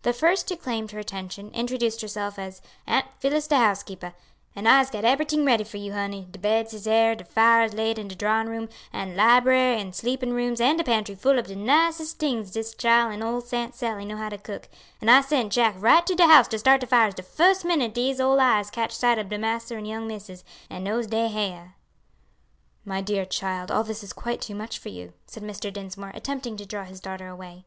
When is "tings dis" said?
12.18-12.74